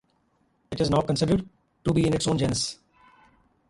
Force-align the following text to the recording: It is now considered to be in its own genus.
It 0.71 0.81
is 0.81 0.89
now 0.89 1.01
considered 1.01 1.47
to 1.83 1.93
be 1.93 2.07
in 2.07 2.15
its 2.15 2.25
own 2.27 2.39
genus. 2.39 2.79